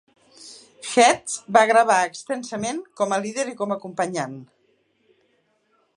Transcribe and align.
Heath 0.91 1.35
va 1.57 1.63
gravar 1.73 1.97
extensament 2.13 2.81
com 3.03 3.13
a 3.13 3.19
líder 3.27 3.45
i 3.53 3.57
com 3.61 3.77
a 3.77 3.81
acompanyant. 3.83 4.37